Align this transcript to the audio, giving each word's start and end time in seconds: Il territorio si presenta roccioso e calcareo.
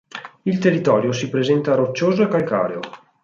Il 0.45 0.57
territorio 0.57 1.11
si 1.11 1.29
presenta 1.29 1.75
roccioso 1.75 2.23
e 2.23 2.27
calcareo. 2.27 2.79